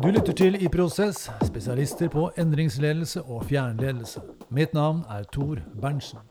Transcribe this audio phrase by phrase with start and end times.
[0.00, 4.22] Du lytter til I Prosess, spesialister på endringsledelse og fjernledelse.
[4.48, 6.22] Mitt navn er Tor Berntsen.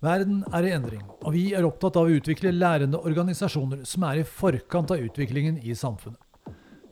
[0.00, 4.22] Verden er i endring, og vi er opptatt av å utvikle lærende organisasjoner som er
[4.22, 6.16] i forkant av utviklingen i samfunnet.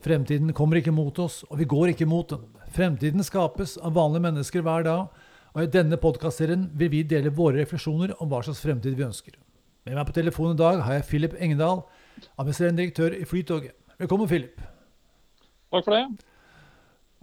[0.05, 2.45] Fremtiden kommer ikke mot oss, og vi går ikke mot den.
[2.75, 5.07] Fremtiden skapes av vanlige mennesker hver dag,
[5.55, 9.39] og i denne podkastserien vil vi dele våre refleksjoner om hva slags fremtid vi ønsker.
[9.89, 11.87] Med meg på telefonen i dag har jeg Philip Engedal,
[12.37, 13.73] administrerende direktør i Flytoget.
[13.97, 14.61] Velkommen, Philip.
[15.73, 16.05] Takk for det.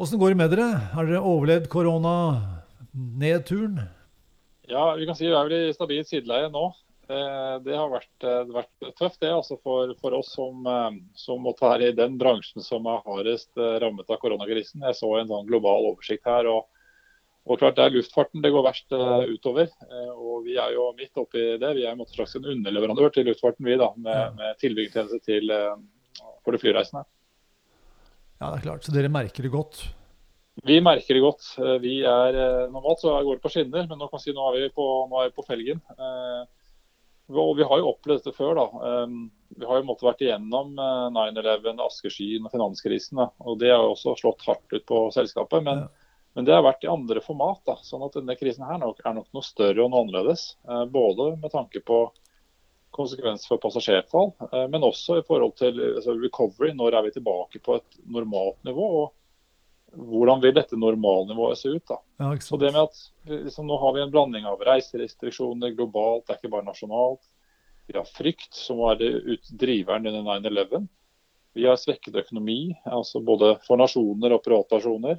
[0.01, 0.69] Åssen går det med dere?
[0.91, 3.79] Har dere overlevd koronanedturen?
[4.67, 6.73] Ja, vi kan si vi er vel i stabilt sideleie nå.
[7.11, 11.43] Eh, det har vært, eh, vært tøft det altså for, for, oss som, eh, som
[11.43, 13.51] måtte være i den bransjen som er hardest
[13.83, 14.83] rammet av koronakrisen.
[14.87, 16.47] Jeg så en sånn global oversikt her.
[16.51, 16.67] og,
[17.47, 19.69] og klart Det er luftfarten det går verst utover.
[20.15, 21.75] og Vi er jo midt oppi det.
[21.79, 25.51] Vi er en slags en underleverandør til luftfarten vi da, med, med tilbyggertjeneste til,
[26.45, 27.07] for de flyreisende.
[28.41, 28.87] Ja, det er klart.
[28.87, 29.83] Så dere merker det godt?
[30.65, 31.45] Vi merker det godt.
[31.61, 34.47] Eh, vi er, eh, Normalt så går det på skinner, men nå kan si nå
[34.49, 35.81] er vi på, nå er vi på felgen.
[35.93, 36.43] Eh,
[37.31, 38.55] og Vi har jo opplevd dette før.
[38.57, 39.07] da.
[39.55, 40.75] Vi har jo måttet vært igjennom
[41.15, 43.19] 9-11, askeskyen og finanskrisen.
[43.19, 43.31] Da.
[43.39, 45.63] og Det har jo også slått hardt ut på selskapet.
[45.63, 45.89] Men, ja.
[46.35, 47.61] men det har vært i andre format.
[47.65, 50.57] da, sånn at denne krisen her nok, er nok noe større og noe annerledes.
[50.91, 52.11] Både med tanke på
[52.95, 54.33] konsekvens for passasjertall,
[54.73, 56.73] men også i forhold til altså, recovery.
[56.77, 58.87] Når er vi tilbake på et normalt nivå?
[59.03, 59.17] og
[59.91, 61.85] hvordan vil dette normalnivået se ut?
[61.89, 61.99] da?
[62.23, 66.35] Ja, så det med at liksom, Nå har vi en blanding av reiserestriksjoner globalt, det
[66.35, 67.23] er ikke bare nasjonalt.
[67.91, 70.87] Vi har frykt, som var driveren under 9-11.
[71.59, 75.19] Vi har svekket økonomi, altså både for nasjoner og privatpersoner.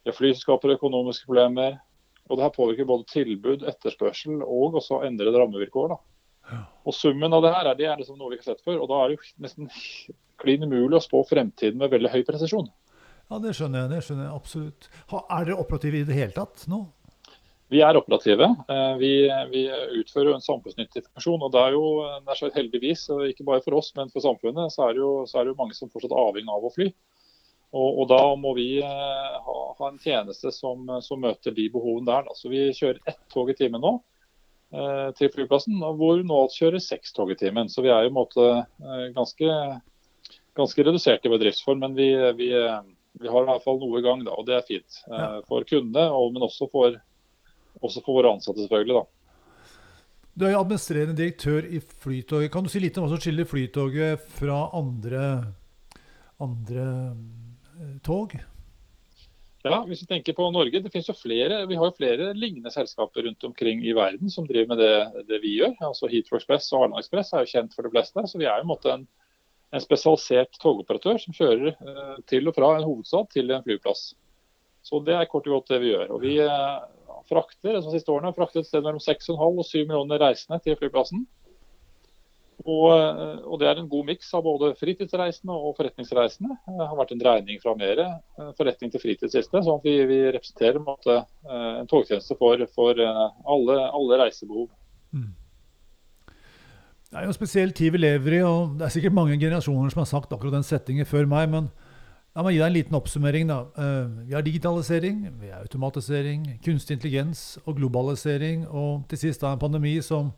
[0.00, 1.76] Vi har flyselskaper og økonomiske problemer.
[2.26, 5.92] Og det her påvirker både tilbud, etterspørsel og også endrede rammevilkår.
[5.92, 5.98] da.
[6.86, 8.82] Og Summen av det her er, det er liksom noe vi ikke har sett før.
[8.84, 9.70] og Da er det jo nesten
[10.40, 12.68] klin umulig å spå fremtiden med veldig høy presisjon.
[13.26, 13.90] Ja, det skjønner jeg.
[13.94, 14.86] det skjønner jeg absolutt.
[15.16, 16.84] Er dere operative i det hele tatt nå?
[17.74, 18.46] Vi er operative.
[18.70, 19.10] Eh, vi,
[19.50, 19.64] vi
[19.98, 21.42] utfører en samfunnsnyttig funksjon.
[21.42, 21.86] og det er jo
[22.22, 25.40] det er Heldigvis, ikke bare for oss, men for samfunnet, så er det jo, så
[25.40, 26.92] er det jo mange som fortsatt er avhengig av å fly.
[27.74, 32.06] Og, og, Da må vi eh, ha, ha en tjeneste som, som, møter de behovene
[32.06, 32.28] der.
[32.28, 32.36] Da.
[32.38, 33.96] Så Vi kjører ett tog i timen nå
[35.16, 37.70] til flyplassen, hvor nå kjører seks tog i timen.
[37.70, 39.50] Så vi er i en måte eh, ganske,
[40.58, 41.84] ganske redusert i vår driftsform.
[41.84, 42.50] Men vi, vi
[43.20, 44.98] vi har i hvert fall noe i gang, da, og det er fint.
[45.08, 45.38] Eh.
[45.48, 46.96] For kundene, men også for,
[47.80, 49.00] også for, våre ansatte, selvfølgelig.
[49.00, 49.62] da.
[50.36, 52.50] Du er jo administrerende direktør i Flytoget.
[52.52, 55.22] Kan du si litt om hva som skiller Flytoget fra andre,
[56.44, 58.36] andre eh, tog?
[59.72, 62.70] Ja, hvis vi tenker på Norge, det finnes jo flere, Vi har jo flere lignende
[62.70, 65.74] selskaper rundt omkring i verden som driver med det, det vi gjør.
[65.90, 68.26] Altså Heathrow Express og Arendal Express er jo kjent for de fleste.
[68.26, 69.06] så vi er jo en måte en
[69.74, 74.12] en spesialisert togoperatør som kjører eh, til og fra en hovedstad til en flyplass.
[74.86, 76.12] Så Det er kort og godt det vi gjør.
[76.14, 76.76] Og Vi eh,
[77.28, 80.78] frakter de siste årene har fraktet et sted mellom 6,5 og 7 millioner reisende til
[80.78, 81.26] flyplassen.
[82.64, 86.56] Og, eh, og, Det er en god miks av både fritidsreisende og forretningsreisende.
[86.66, 88.02] Det har vært en dreining fra mer
[88.56, 93.76] forretning til fritid sånn at vi, vi representerer en, måte, en togtjeneste for, for alle,
[93.84, 94.70] alle, reisebehov.
[95.12, 95.34] Mm.
[97.06, 99.92] Det er jo en spesiell tid vi lever i, og det er sikkert mange generasjoner
[99.92, 101.52] som har sagt akkurat den settingen før meg.
[101.52, 101.68] men
[102.36, 103.46] La meg gi deg en liten oppsummering.
[103.48, 103.62] da.
[103.80, 108.66] Eh, vi har digitalisering, vi har automatisering, kunstig intelligens og globalisering.
[108.68, 110.32] Og til sist da en pandemi som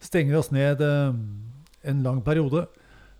[0.00, 1.12] stenger oss ned eh,
[1.90, 2.66] en lang periode.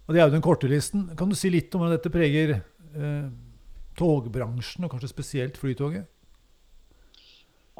[0.07, 1.09] Og Det er jo den korte listen.
[1.17, 3.29] Kan du si litt om hvordan dette preger eh,
[3.99, 6.09] togbransjen, og kanskje spesielt Flytoget?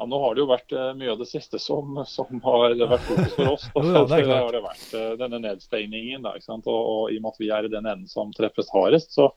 [0.01, 3.03] Ja, Nå har det jo vært uh, mye av det siste som, som har vært
[3.05, 3.67] fokus for oss.
[3.75, 3.83] Da.
[3.85, 6.25] ja, det, har det vært uh, denne nedstengningen.
[6.25, 9.13] Da, og, og, I og med at vi er i den enden som treffes hardest,
[9.13, 9.27] så,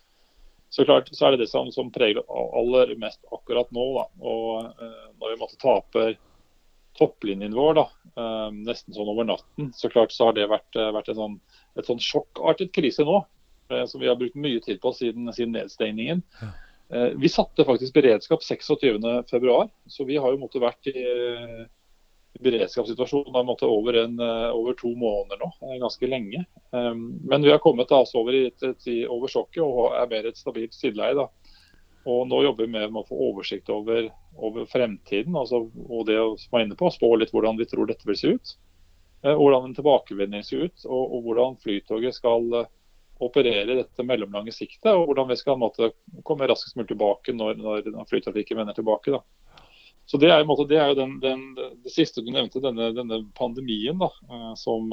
[0.72, 3.84] så, klart, så er det det som, som preger aller mest akkurat nå.
[3.98, 4.06] Da.
[4.24, 6.16] Og eh, Når vi måtte taper
[6.96, 11.18] topplinjen vår da, nesten sånn over natten, så klart så har det vært, vært en
[11.18, 11.32] sånn,
[11.74, 13.24] et sånn sjokkartet krise nå.
[13.90, 16.20] som vi har brukt mye tid på siden, siden nedstengningen.
[16.40, 16.52] Ja.
[16.88, 21.04] Eh, vi satte faktisk beredskap 26.2, så vi har jo måttet vært i
[22.44, 26.44] beredskapssituasjon måtte over, en, eh, over, to måneder nå, eh, ganske lenge.
[26.72, 31.14] Men vi har kommet altså over, i, over sjokket og er mer et stabilt sideleie.
[31.14, 31.28] Da.
[32.04, 36.56] Og nå jobber vi med å få oversikt over, over fremtiden altså, og det som
[36.56, 38.54] var inne på, spå litt hvordan vi tror dette vil se ut.
[39.24, 42.66] Hvordan en tilbakevending ser ut, og, og hvordan Flytoget skal
[43.24, 45.92] operere dette mellomlange siktet, og hvordan vi skal måte,
[46.26, 49.14] komme raskest mulig tilbake når, når, når flytrafikken vender tilbake.
[49.14, 49.22] Da.
[50.06, 53.22] Så Det er, måte, det, er jo den, den, det siste du nevnte, denne, denne
[53.38, 54.10] pandemien da,
[54.60, 54.92] som,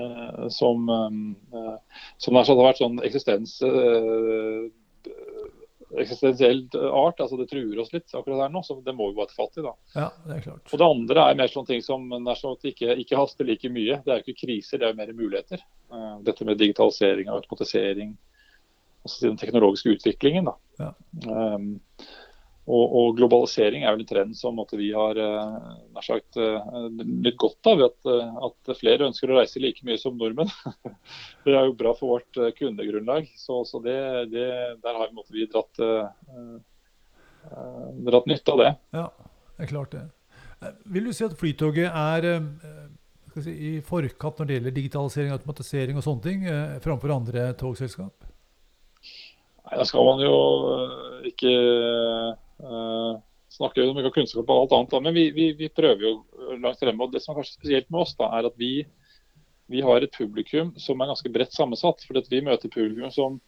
[0.00, 4.74] eh, som, eh, som har vært sånn eksistensdrevet
[6.00, 7.20] eksistensiell art.
[7.20, 9.58] altså Det truer oss litt akkurat her nå, så det må vi bare ta fatt
[9.58, 9.64] i.
[9.64, 9.72] da.
[9.94, 10.72] Ja, det er klart.
[10.72, 14.00] Og Det andre er mer sånne ting som sånn ikke, ikke, haster like mye.
[14.04, 15.64] Det er jo ikke kriser, det er jo mer muligheter.
[15.92, 18.16] Uh, dette med digitalisering og automatisering.
[19.06, 20.50] Altså den teknologiske utviklingen.
[20.50, 20.56] da.
[20.82, 20.92] Ja.
[21.30, 21.76] Um,
[22.66, 26.88] og, og, globalisering er vel en trend som måtte, vi har uh, nær sagt uh,
[26.98, 27.82] nytt godt av.
[27.86, 30.50] At, uh, at, flere ønsker å reise like mye som nordmenn.
[31.46, 33.28] det er jo bra for vårt kundegrunnlag.
[33.38, 33.94] Så, så det,
[34.32, 34.48] det,
[34.82, 35.78] der har måtte, vi dratt,
[38.08, 38.72] dratt nytte av det.
[38.98, 39.04] Ja,
[39.54, 40.02] det er klart det.
[40.90, 42.26] Vil du si at Flytoget er
[43.36, 46.42] si, i forkant når det gjelder digitalisering, automatisering og sånne ting,
[46.82, 48.26] framfor andre togselskap?
[49.68, 50.34] Nei, Da skal man jo
[51.30, 51.54] ikke
[52.62, 53.18] Uh,
[53.52, 56.12] snakker jo mye om kunnskap og alt annet, da, men vi, vi, vi, prøver jo
[56.62, 57.04] langt fremme.
[57.04, 58.72] og Det som er kanskje spesielt med oss, da, er at vi,
[59.72, 62.04] vi har et publikum som er ganske bredt sammensatt.
[62.06, 63.40] for Vi møter publikum som,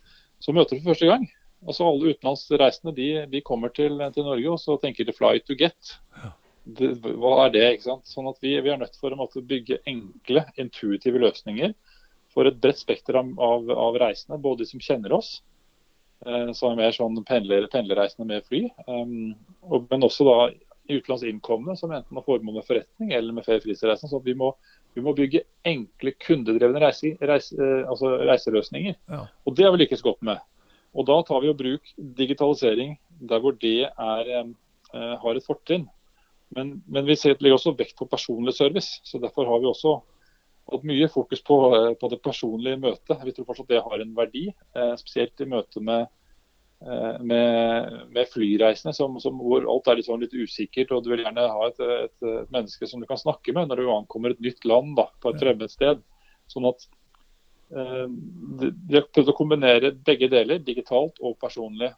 [0.45, 1.29] som møter for første gang.
[1.67, 5.59] Altså Alle utenlandsreisende de, de kommer til, til, Norge og så tenker de 'fly to
[5.59, 5.97] get'.
[6.69, 7.65] Det, hva er det?
[7.73, 8.07] ikke sant?
[8.07, 11.73] Sånn at Vi, vi er nødt for å bygge enkle, intuitive løsninger
[12.35, 14.39] for et bredt spekter av, av, av reisende.
[14.39, 15.41] Både de som kjenner oss,
[16.57, 18.65] som er mer sånn pendler, pendlerreisende med fly.
[18.89, 19.37] Um,
[19.69, 20.37] og, men også da
[20.89, 23.77] utenlandsinnkomne som enten har formål med forretning eller med ferie.
[23.77, 24.53] Så vi må,
[24.97, 28.97] vi må, bygge enkle kundedrevne reise, reise, uh, altså reiseløsninger.
[29.13, 29.27] Ja.
[29.47, 30.43] Og det har vi lykkes godt med.
[30.97, 32.97] Og da tar vi og bruk digitalisering
[33.29, 34.53] der hvor det er,
[34.95, 35.87] uh, har et fortrinn.
[36.57, 39.03] Men, men vi legger også vekt på personlig service.
[39.05, 39.99] så Derfor har vi også
[40.73, 43.25] hatt mye fokus på, eh, på, det personlige møtet.
[43.25, 46.07] Vi tror fortsatt det har en verdi, eh, spesielt i møte med,
[46.83, 50.93] eh, med, med flyreisende, som, som, hvor alt er litt, sånn litt, usikkert.
[50.93, 53.83] og Du vil gjerne ha et, et, et, menneske som du kan snakke med når
[53.83, 56.05] du ankommer et nytt land da, på et fremmed sted.
[56.49, 56.89] Sånn at
[57.69, 61.91] vi har prøvd å kombinere begge deler, digitalt og personlig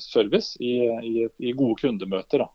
[0.00, 2.40] service, i, i, i, gode kundemøter.
[2.40, 2.48] da.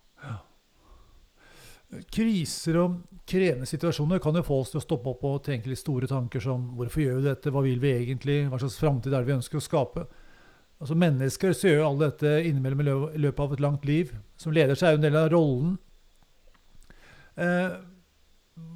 [2.12, 5.81] Kriser og krevende situasjoner kan jo få oss til å stoppe opp og tenke litt
[5.81, 9.24] store tanker som hvorfor gjør vi dette, hva vil vi egentlig, hva slags framtid er
[9.24, 10.06] det vi ønsker å skape?
[10.83, 14.12] Altså Mennesker så gjør jo alle dette innimellom i løpet av et langt liv.
[14.38, 15.75] Som leder seg er jo en del av rollen.
[17.39, 17.77] Eh,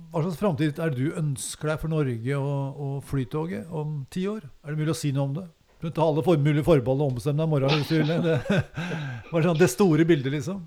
[0.10, 4.26] hva slags framtid er det du ønsker deg for Norge og, og Flytoget om ti
[4.32, 4.48] år?
[4.64, 5.46] Er det mulig å si noe om det?
[5.80, 8.10] Du kan ta alle mulige forbehold og ombestemme deg i morgen hvis du vil.
[9.30, 10.64] Det, sånn, det store bildet, liksom.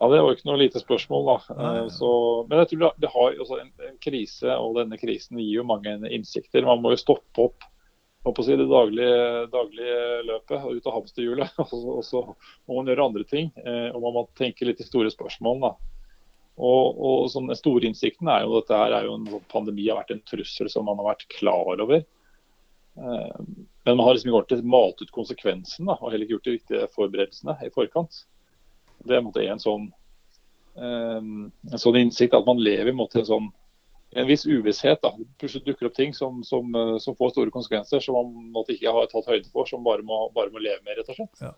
[0.00, 1.28] Ja, Det var ikke noe lite spørsmål.
[1.28, 1.36] da.
[1.54, 2.10] Eh, så,
[2.48, 5.94] men jeg tror det har jo en, en, krise, og denne krisen gir jo mange
[6.10, 6.66] innsikter.
[6.66, 7.68] Man må jo stoppe opp
[8.24, 9.96] på si, det daglige, daglige
[10.30, 11.58] løpet og ut av hamsterhjulet.
[11.64, 13.50] Og, og, så må man gjøre andre ting.
[13.60, 15.60] Eh, og man må tenke litt i store spørsmål.
[15.68, 15.74] da.
[16.54, 19.48] Og, og sånn, Den store innsikten er jo at dette her er jo en sånn
[19.50, 22.04] pandemi har vært en trussel som man har vært klar over.
[22.96, 23.40] Eh,
[23.84, 26.92] men man har liksom ikke malt ut konsekvensen da, og heller ikke gjort de riktige
[26.94, 28.24] forberedelsene i forkant.
[29.04, 29.90] Det er en, sånn,
[30.80, 33.50] ehm, en sånn innsikt at man lever i en, sånn,
[34.14, 35.02] en viss uvisshet.
[35.02, 35.12] da.
[35.38, 38.92] Plutselig dukker opp ting som, som, eh, som, får store konsekvenser, som man måtte ikke
[38.94, 41.42] har tatt høyde for, som bare må, bare må leve med, rett og slett.
[41.42, 41.52] Ja,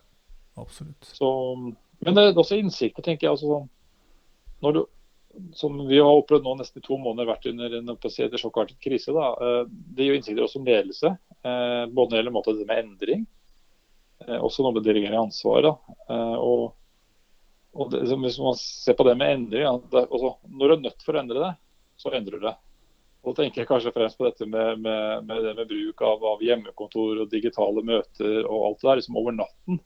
[0.63, 1.11] absolutt.
[1.13, 1.31] Så,
[2.01, 3.37] men det er også innsikter, tenker jeg.
[3.37, 3.71] altså sånn,
[4.65, 4.83] når du,
[5.57, 7.97] som vi har opplevd nå nesten to måneder, vært under en
[8.41, 9.13] sjokkartet krise.
[9.13, 9.33] Da.
[9.37, 9.63] Eh,
[9.97, 13.27] det gir innsikter også om ledelse, eh, både når det gjelder måte, det med endring,
[14.27, 15.67] også noe med delegering av ansvar.
[16.41, 16.71] Og
[17.77, 21.05] og det, Hvis man ser på det med endring, det, også, når du er nødt
[21.05, 21.53] for å endre det,
[22.01, 22.55] så endrer du det.
[23.27, 26.43] Og da tenker jeg kanskje fremst på dette med, med, med, med bruk av, av,
[26.47, 29.01] hjemmekontor og digitale møter og alt det der.
[29.01, 29.81] liksom Over natten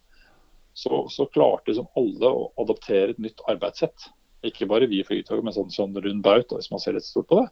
[0.77, 4.11] så, så klarte liksom alle å adoptere et nytt arbeidssett.
[4.47, 7.31] Ikke bare vi i Flytoget, men sånn, sånn rund baut, hvis man ser litt stort
[7.33, 7.49] på det.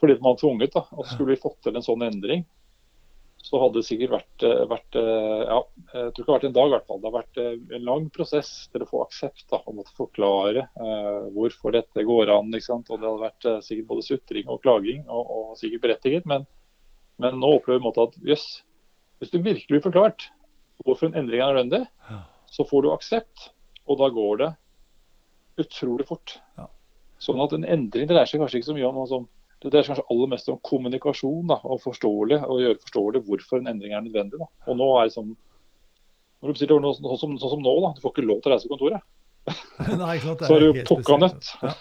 [0.00, 0.74] Fordi man var tvunget.
[0.74, 2.46] da, og Skulle vi fått til en sånn endring,
[3.52, 5.58] så hadde det sikkert vært, eh, vært, eh, ja,
[5.92, 7.00] jeg tror ikke det har vært en dag i hvert fall.
[7.02, 11.18] Det har vært eh, en lang prosess til å få aksept og måtte forklare eh,
[11.34, 12.48] hvorfor dette går an.
[12.56, 12.88] ikke sant?
[12.88, 16.30] Og Det hadde vært sikkert både sutring og klaging, og, og sikkert berettiget.
[16.32, 16.46] Men,
[17.20, 18.46] men nå opplever vi at jøss,
[19.20, 20.30] hvis du virkelig blir forklart
[20.86, 21.84] hvorfor en endring er nødvendig,
[22.48, 23.50] så får du aksept,
[23.84, 24.50] og da går det
[25.60, 26.38] utrolig fort.
[26.56, 26.70] Ja.
[27.20, 29.28] Sånn at en endring dreier seg kanskje ikke så mye om noe som
[29.62, 33.60] det dreier seg kanskje aller mest om kommunikasjon da, og forståelig, og gjøre forståelig hvorfor
[33.60, 34.40] en endring er nødvendig.
[34.42, 34.48] Da.
[34.66, 35.34] Og nå er det sånn,
[36.42, 38.50] når du bestiller noe, sånn, som, sånn som nå, da, du får ikke lov til
[38.50, 39.06] å reise på kontoret.
[40.02, 41.54] Nei, sant, så er du pukka nødt.
[41.62, 41.74] Ja.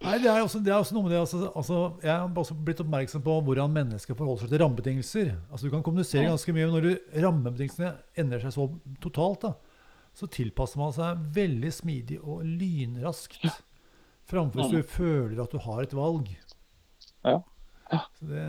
[0.00, 2.54] Nei, det er, også, det er, også, noe med det, altså, altså, Jeg har også
[2.56, 5.32] blitt oppmerksom på hvordan mennesker forholder seg til rammebetingelser.
[5.50, 7.90] Altså, du kan kommunisere ganske mye, men når du, rammebetingelsene
[8.22, 8.66] endrer seg så
[9.04, 9.82] totalt, da,
[10.16, 13.44] så tilpasser man seg veldig smidig og lynraskt.
[14.30, 16.32] Framfor hvis du føler at du har et valg.
[17.26, 17.36] Ja.
[17.92, 18.00] ja.
[18.20, 18.44] Det,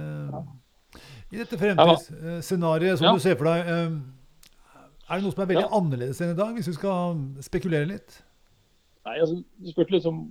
[1.32, 3.14] I dette fremtidsscenarioet som ja.
[3.16, 5.74] du ser for deg, Er det noe som er veldig ja.
[5.80, 8.22] annerledes enn i dag, hvis vi skal spekulere litt?
[9.08, 10.24] Nei, altså, Du spurte liksom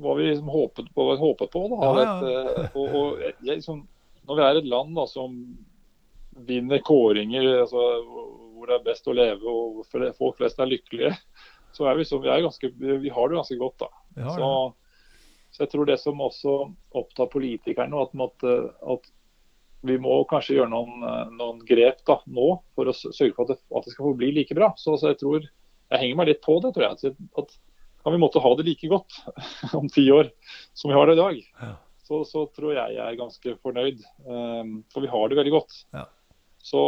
[0.00, 1.06] hva vi liksom håpet på.
[1.18, 1.78] Håpet på da.
[1.82, 2.12] Ja, ja.
[2.22, 3.82] Et, og, og jeg, liksom,
[4.28, 5.38] når vi er et land da, som
[6.46, 7.80] vinner kåringer altså,
[8.54, 9.80] hvor det er best å leve og
[10.18, 11.14] folk flest er lykkelige,
[11.74, 13.82] så er vi, så, vi, er ganske, vi har det ganske godt.
[13.82, 13.90] da.
[14.20, 14.50] Ja, så,
[15.50, 16.58] så, jeg tror det som også
[16.98, 18.56] opptar politikerne, at, måtte,
[18.94, 19.08] at
[19.86, 21.02] vi må kanskje gjøre noen,
[21.38, 24.56] noen, grep da, nå for å sørge for at det, at det skal forbli like
[24.56, 24.70] bra.
[24.78, 25.44] Så, så, jeg tror,
[25.90, 27.14] jeg henger meg litt på det, tror jeg.
[27.40, 27.58] At,
[28.00, 29.18] kan vi måtte ha det like godt
[29.78, 30.30] om ti år
[30.72, 31.74] som vi har det i dag, ja.
[32.06, 34.00] så, så, tror jeg jeg er ganske fornøyd.
[34.24, 35.82] Um, for vi har det veldig godt.
[35.96, 36.06] Ja.
[36.64, 36.84] Så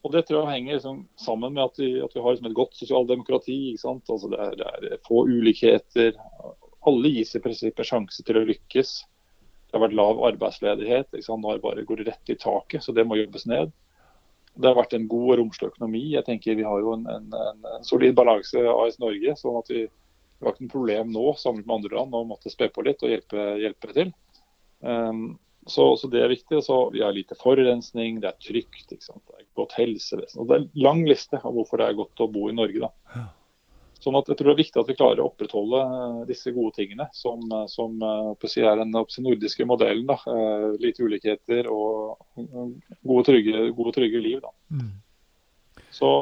[0.00, 2.56] og Det tror jeg henger liksom sammen med at vi, at vi har liksom et
[2.56, 3.58] godt sosialdemokrati.
[3.84, 6.14] Altså det, er, det, er, få ulikheter.
[6.88, 8.92] Alle gis i prinsippet sjanse til å lykkes.
[9.70, 11.18] Det har vært lav arbeidsledighet.
[11.28, 13.74] Nå bare går det rett i taket, så det må jobbes ned.
[14.56, 16.02] Det har vært en god og romslig økonomi.
[16.16, 17.28] Jeg tenker Vi har jo en, en,
[17.76, 19.36] en solid balanse AS Norge.
[19.38, 22.50] sånn at vi, vi har ikke noe problem nå sammen med andre land å måtte
[22.50, 24.12] spe på litt og hjelpe, hjelpe til.
[24.80, 26.62] Um, så, så, det er viktig.
[26.66, 30.40] Så vi har lite forurensning, det er trygt, det er godt helsevesen.
[30.42, 32.88] Og det er en lang liste av hvorfor det er godt å bo i Norge.
[32.88, 33.28] da.
[34.00, 36.72] Sånn at jeg tror det er viktig at vi klarer å opprettholde eh, disse gode
[36.78, 40.06] tingene, som, eh, som eh, er den nordiske modellen.
[40.08, 40.16] da.
[40.80, 44.40] Lite ulikheter og gode, trygge, gode, trygge liv.
[44.40, 44.52] da.
[44.72, 44.92] Mm.
[45.92, 46.12] Så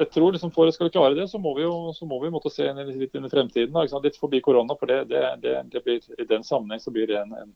[0.00, 2.30] jeg tror liksom For å skal klare det, så må vi jo så må vi
[2.32, 3.74] måtte se litt inn i fremtiden.
[3.76, 4.76] Da, litt forbi korona.
[4.80, 7.52] for det, det, det, det blir, I den sammenheng så blir det en, en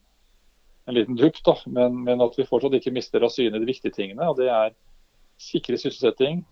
[0.85, 3.95] en liten dupp, da, men, men, at vi fortsatt ikke mister av syne de viktige
[3.95, 4.27] tingene.
[4.29, 4.75] og Det er
[5.41, 6.43] sikre sysselsetting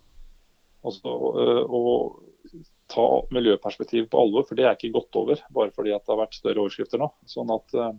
[0.83, 2.32] også, og, og
[2.93, 4.47] ta miljøperspektivet på alvor.
[4.49, 7.09] For det er ikke gått over bare fordi det har vært større overskrifter nå.
[7.31, 7.95] sånn at øh,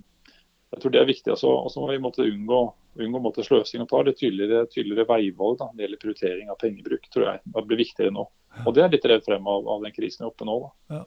[0.74, 1.34] jeg tror det er viktig.
[1.36, 2.62] Og så må vi måtte unngå,
[3.06, 6.62] unngå måtte sløsing og ta litt tydeligere, tydeligere veivalg da, når det gjelder prioritering av
[6.62, 7.10] pengebruk.
[7.14, 8.30] tror jeg det blir viktigere nå.
[8.64, 10.58] Og Det er litt redd frem av, av den krisen vi er oppe nå.
[10.64, 10.98] da.
[10.98, 11.04] Ja.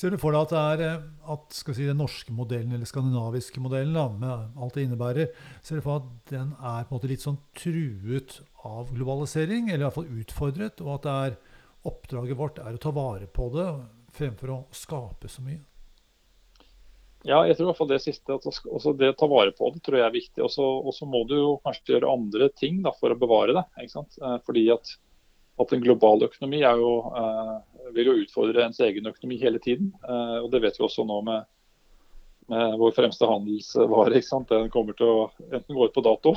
[0.00, 3.60] Ser du for deg at, det er, eh, at si, den norske modellen, eller skandinaviske
[3.62, 5.32] modellen, da, med alt det innebærer,
[5.66, 9.68] ser du for deg at den er på en måte litt sånn truet av globalisering,
[9.68, 11.36] eller i hvert fall utfordret, og at det er,
[11.88, 13.66] oppdraget vårt er å ta vare på det
[14.16, 15.60] fremfor å skape så mye?
[17.28, 18.32] Ja, jeg tror i hvert fall det siste.
[18.32, 20.40] at også Det å ta vare på det tror jeg er viktig.
[20.44, 23.64] Og så må du jo kanskje gjøre andre ting da, for å bevare det.
[23.82, 24.16] ikke sant?
[24.22, 24.96] Eh, fordi at
[25.60, 29.92] at en global økonomi jo, eh, vil jo utfordre ens egen økonomi hele tiden.
[30.04, 31.44] Eh, og Det vet vi også nå med
[32.50, 34.16] vår fremste handelsvare.
[34.18, 34.50] ikke sant?
[34.50, 36.34] Den kommer til å enten gå ut på dato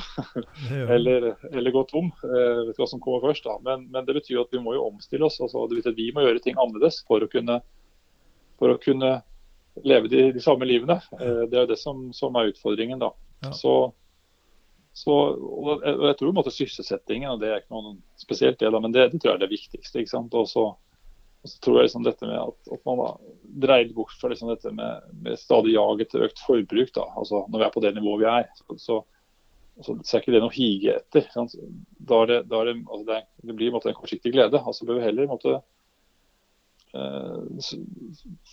[0.95, 2.11] eller, eller, gå tom.
[2.23, 3.57] Uh, vet du hva som kommer først da.
[3.65, 5.39] Men, men, det betyr at vi må jo omstille oss.
[5.41, 7.59] Altså, det betyr at Vi må gjøre ting annerledes for å kunne,
[8.61, 9.15] for å kunne
[9.83, 10.99] leve de, de samme livene.
[11.17, 13.01] det er jo det som, som er utfordringen.
[13.01, 13.13] da.
[13.43, 13.55] Ja.
[13.57, 13.75] Så
[14.93, 18.93] så, og jeg tror måtte sysselsettingen, og det er ikke noe spesielt det, da, men
[18.93, 20.03] det, det, tror jeg er det viktigste.
[20.03, 20.35] ikke sant?
[20.37, 20.67] Og så,
[21.43, 23.07] og så tror jeg liksom dette med at, at man da
[23.65, 26.93] dreier bort fra liksom dette med, med stadig jag etter økt forbruk.
[26.95, 30.35] da, altså Når vi er på det nivået vi er, så, så, så, er ikke
[30.37, 31.27] det noe å hige etter.
[31.99, 34.61] Da, er det, da er det, altså det, det, blir måte, en kortsiktig glede.
[34.63, 35.57] altså bør vi heller måte,
[36.95, 37.67] eh,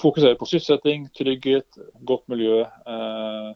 [0.02, 1.78] fokusere på sysselsetting, trygghet,
[2.10, 2.64] godt miljø.
[2.66, 3.52] Eh,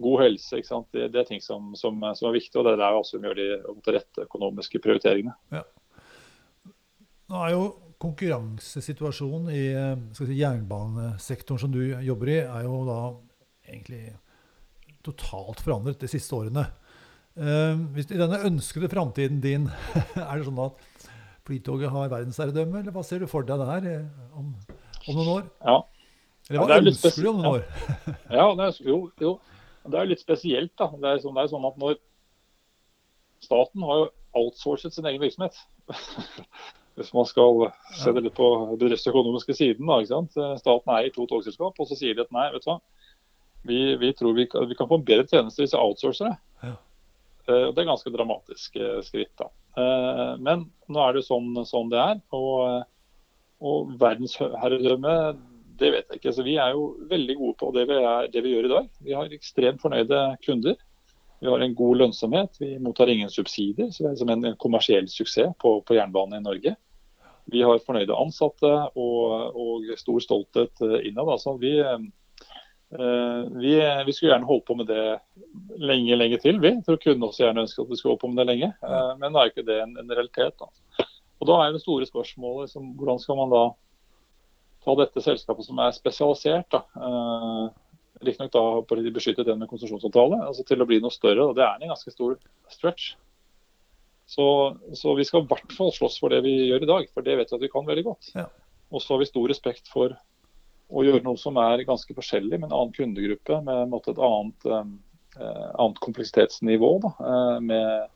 [0.00, 0.56] god helse.
[0.56, 0.88] ikke sant?
[0.96, 3.28] Det, det er ting som, som, som, er viktig, og det er der også vi
[3.28, 5.36] gjør de rette økonomiske prioriteringene.
[5.52, 5.66] Ja.
[7.28, 7.64] Nå er jo
[8.00, 9.64] konkurransesituasjonen i
[10.16, 13.00] si, jernbanesektoren som du jobber i, er jo da
[13.68, 14.14] egentlig
[15.04, 16.64] totalt forandret de siste årene.
[17.94, 19.68] Hvis I denne ønskede framtiden din,
[20.16, 20.80] er det sånn at
[21.50, 24.52] Flytoget har verdensherredømme, eller hva ser du for deg der eh, om,
[25.08, 25.48] om noen år?
[25.64, 25.78] Ja.
[26.50, 27.64] Eller hva ja, ønsker du om noen år?
[28.38, 29.32] ja, det er, jo, jo.
[29.90, 30.74] Det er litt spesielt.
[30.78, 30.90] da.
[30.94, 31.98] Det er, sånn, det er sånn at når
[33.40, 35.58] Staten har jo outsourcet sin egen virksomhet.
[36.98, 39.86] Hvis man skal se det litt på bedriftsøkonomiske siden.
[39.86, 40.38] da, ikke sant?
[40.60, 42.80] Staten eier to togselskap, og så sier de at nei, vet du hva,
[43.62, 46.36] vi, vi tror vi kan, vi kan, få en bedre tjeneste hvis vi outsourcer det.
[46.64, 46.76] Ja.
[47.48, 49.32] Uh, det er ganske dramatisk uh, skritt.
[49.40, 49.50] da.
[49.76, 52.20] Uh, men nå er det sånn, sånn det er.
[52.36, 52.84] Og,
[53.60, 55.16] og verdensherredømme
[55.80, 56.34] det vet jeg ikke.
[56.36, 58.88] Så vi er jo veldig gode på det vi, er, det vi gjør i dag.
[59.04, 60.76] Vi har ekstremt fornøyde kunder.
[61.40, 62.56] Vi har en god lønnsomhet.
[62.60, 63.90] Vi mottar ingen subsidier.
[63.90, 66.74] så Det er som en, kommersiell suksess på, på jernbanen i Norge.
[67.50, 71.32] Vi har fornøyde ansatte og, og stor stolthet eh, innad.
[71.32, 73.72] Altså, vi, eh, vi,
[74.06, 75.06] vi, skulle gjerne holdt på med det
[75.80, 76.60] lenge lenge til.
[76.60, 78.72] Vi tror kunne også gjerne ønsker at vi skulle holde på med det lenge.
[78.84, 80.60] Eh, men nå er ikke det en, en realitet.
[80.60, 81.08] Da.
[81.40, 83.64] Og Da er det store spørsmålet liksom, hvordan skal man da
[84.84, 86.84] ta dette selskapet som er spesialisert, da,
[88.26, 91.48] riktignok da har de beskyttet den med konsesjonsavtale, altså til å bli noe større.
[91.48, 92.36] og Det er en ganske stor
[92.72, 93.14] stretch.
[94.30, 94.46] Så,
[94.94, 97.34] så, vi skal i hvert fall slåss for det vi gjør i dag, for det
[97.40, 98.28] vet vi at vi kan veldig godt.
[98.36, 98.46] Ja.
[98.90, 100.14] Og så har vi stor respekt for
[100.90, 104.22] å gjøre noe som er ganske forskjellig med en annen kundegruppe, med en måte, et
[104.26, 106.92] annet, eh, annet kompleksitetsnivå.
[107.02, 108.08] Da, eh, med,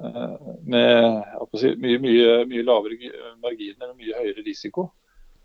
[0.00, 3.12] eh, med si, mye, mye, mye, lavere
[3.44, 4.90] marginer og mye høyere risiko.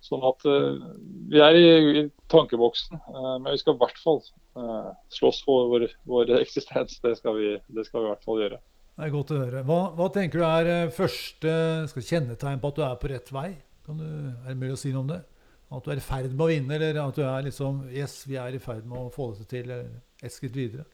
[0.06, 0.84] Sånn at eh,
[1.32, 5.72] Vi er i, i tankeboksen, eh, men vi skal i hvert fall eh, slåss for
[5.74, 7.00] vår, vår eksistens.
[7.04, 8.62] Det skal, vi, det skal, vi, i hvert fall gjøre.
[9.00, 9.64] Det er godt å høre.
[9.68, 11.52] Hva, hva tenker du er første
[11.96, 13.50] kjennetegn på at du er på rett vei?
[13.90, 15.22] Du, er det mulig å si noe om det?
[15.70, 18.40] At du er i ferd med å vinne, eller at du er liksom Yes, vi
[18.42, 20.88] er i ferd med å få det til et skritt videre?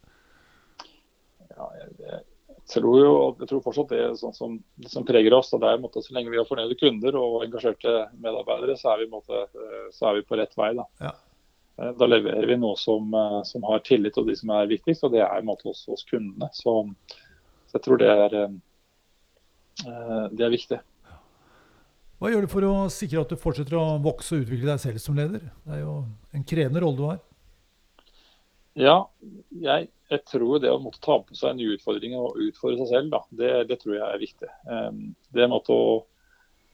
[1.55, 1.93] Ja, jeg,
[2.71, 4.55] tror jo, jeg tror fortsatt det er sånn som,
[4.89, 5.51] som preger oss.
[5.53, 9.11] det er måte, Så lenge vi har fornøyde kunder og engasjerte medarbeidere, så er vi,
[9.11, 9.45] måte,
[9.93, 10.71] så er vi på rett vei.
[10.77, 10.87] Da.
[11.03, 11.13] Ja.
[11.77, 15.05] Eh, da leverer vi noe som, eh, som, har tillit og de som er viktigst,
[15.05, 16.49] og det er måte, hos, hos kundene.
[16.55, 16.79] Så
[17.65, 18.33] så jeg tror det er,
[19.83, 20.77] eh, det er viktig.
[22.15, 25.01] Hva gjør du for å sikre at du fortsetter å vokse og utvikle deg selv
[25.03, 25.41] som leder?
[25.65, 25.95] Det er jo
[26.31, 27.19] en krevende rolle du har.
[28.75, 28.97] Ja,
[29.63, 33.13] jeg, jeg tror det å måtte ta på seg nye utfordringer og utfordre seg selv,
[33.13, 34.49] da, det, det, tror jeg er viktig.
[35.37, 35.93] Det måtte å,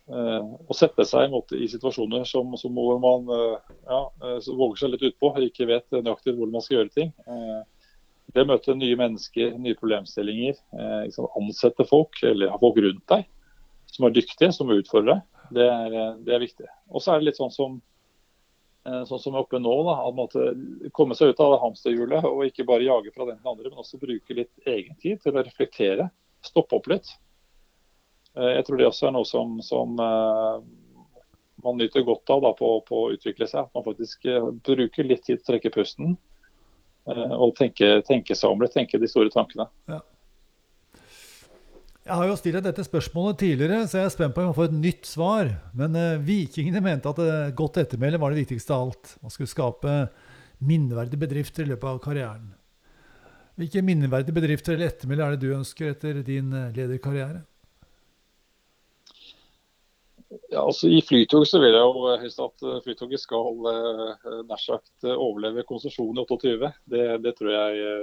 [0.10, 4.02] eh, å sette seg måte, i situasjoner som, som hvor man eh, ja,
[4.50, 7.14] våger seg litt utpå, ikke vet nøyaktig hvordan man skal gjøre ting.
[8.32, 13.06] Det å møte nye mennesker, nye problemstillinger, eh, liksom ansette folk, eller ha folk rundt
[13.12, 13.28] deg
[13.92, 16.70] som er dyktige, som utfordrer deg, det er, eh, det er viktig.
[16.92, 17.82] Og så er det litt sånn som eh,
[18.84, 20.46] sånn som oppe nå, da, at måtte
[20.98, 23.84] komme seg ut av hamsterhjulet og ikke bare jage fra den til den andre, men
[23.84, 26.08] også bruke litt egentid til å reflektere.
[26.42, 27.12] Stoppe opp litt.
[28.34, 29.94] Eh, jeg tror det også er noe som, som
[31.62, 33.68] man nyter godt av da, på, på, å utvikle seg.
[33.68, 34.26] At man faktisk
[34.66, 36.18] bruker litt tid til å trekke pusten
[37.10, 39.68] Eh, og tenke, tenke, seg om litt, tenke de store tankene.
[39.90, 40.02] Ja.
[42.02, 44.70] Jeg har jo stilt dette spørsmålet tidligere, så jeg er spent på om jeg får
[44.72, 45.52] et nytt svar.
[45.78, 49.12] Men eh, vikingene mente at eh, godt ettermæle var det viktigste av alt.
[49.22, 49.94] Man skulle skape
[50.66, 52.50] minneverdige bedrifter i løpet av karrieren.
[53.62, 57.44] Hvilke minneverdige bedrifter eller ettermæle er det du ønsker etter din uh, lederkarriere?
[60.32, 64.62] Ja, altså I Flytog så vil jeg jo helst at eh, Flytoget skal eh, nær
[64.64, 66.70] sagt eh, overleve konsesjonen i 28.
[66.94, 67.98] Det, det, tror jeg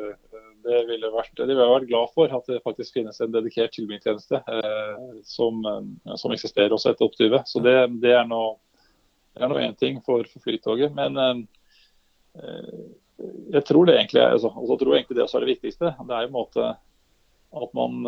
[0.66, 2.34] det ville vært, det ville jeg vært glad for.
[2.36, 5.64] At det faktisk finnes en dedikert tilbringstjeneste eh, som,
[6.20, 7.42] som, eksisterer også etter 28.
[7.48, 8.42] Så det, det er nå
[9.64, 10.92] én ting for, for, Flytoget.
[10.98, 12.84] Men eh,
[13.56, 15.94] jeg tror det egentlig, altså, tror egentlig det også er det viktigste.
[15.96, 16.72] Det er jo en måte
[17.56, 18.04] at man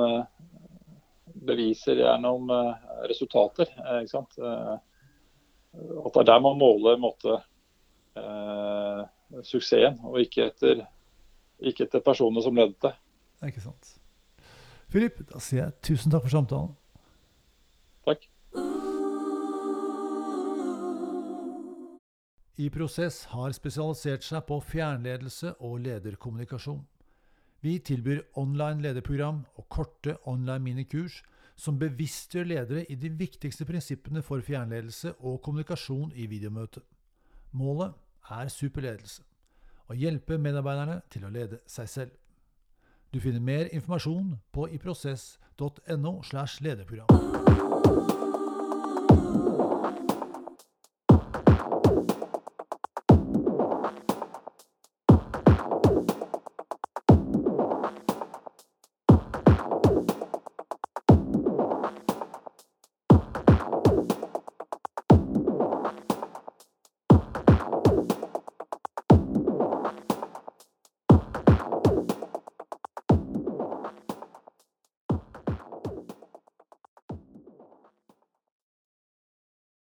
[1.47, 3.71] beviser gjennom eh, resultater.
[3.79, 4.39] Eh, ikke sant?
[4.39, 4.77] Eh,
[6.05, 7.39] at det er der man måler måte,
[8.19, 9.03] eh,
[9.47, 10.85] suksessen, og ikke etter,
[11.63, 12.95] ikke etter personene som ledet det.
[13.47, 13.95] Ikke sant.
[14.91, 16.75] Filip, da sier jeg tusen takk for samtalen.
[18.09, 18.27] Takk.
[22.61, 26.83] I Prosess har spesialisert seg på fjernledelse og lederkommunikasjon.
[27.61, 31.23] Vi tilbyr online lederprogram og korte online minikurs
[31.57, 36.81] som bevisstgjør ledere i de viktigste prinsippene for fjernledelse og kommunikasjon i videomøte.
[37.53, 37.93] Målet
[38.31, 39.27] er superledelse
[39.91, 42.17] å hjelpe medarbeiderne til å lede seg selv.
[43.13, 46.23] Du finner mer informasjon på iprosess.no.
[46.23, 47.70] slash lederprogram.